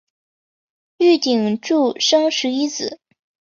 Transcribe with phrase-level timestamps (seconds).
[0.97, 2.99] 玉鼎柱生十一子。